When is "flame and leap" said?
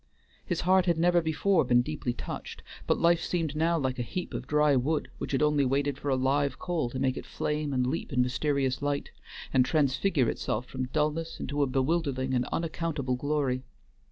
7.27-8.11